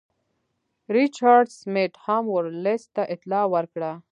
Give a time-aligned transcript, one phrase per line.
[0.95, 3.91] ریچارډ سمیت هم ورلسټ ته اطلاع ورکړه.